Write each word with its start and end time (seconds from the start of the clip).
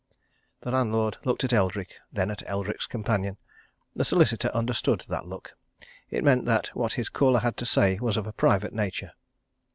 The 0.61 0.71
landlord 0.71 1.17
looked 1.25 1.43
at 1.43 1.53
Eldrick 1.53 1.97
and 2.09 2.17
then 2.17 2.31
at 2.31 2.41
Eldrick's 2.49 2.87
companion. 2.87 3.37
The 3.95 4.03
solicitor 4.03 4.47
understood 4.51 5.05
that 5.09 5.27
look: 5.27 5.53
it 6.09 6.23
meant 6.23 6.45
that 6.45 6.69
what 6.69 6.93
his 6.93 7.07
caller 7.07 7.41
had 7.41 7.55
to 7.57 7.67
say 7.67 7.99
was 7.99 8.17
of 8.17 8.25
a 8.25 8.33
private 8.33 8.73
nature. 8.73 9.11